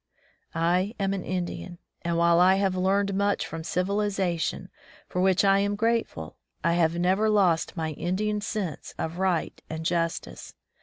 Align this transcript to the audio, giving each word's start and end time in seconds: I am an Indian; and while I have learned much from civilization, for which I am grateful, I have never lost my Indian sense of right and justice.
I 0.55 0.95
am 0.99 1.13
an 1.13 1.23
Indian; 1.23 1.77
and 2.01 2.17
while 2.17 2.39
I 2.39 2.55
have 2.55 2.73
learned 2.75 3.13
much 3.13 3.45
from 3.45 3.63
civilization, 3.63 4.69
for 5.07 5.21
which 5.21 5.45
I 5.45 5.59
am 5.59 5.75
grateful, 5.75 6.37
I 6.63 6.73
have 6.73 6.97
never 6.97 7.29
lost 7.29 7.77
my 7.77 7.91
Indian 7.91 8.41
sense 8.41 8.95
of 8.97 9.19
right 9.19 9.61
and 9.69 9.85
justice. 9.85 10.55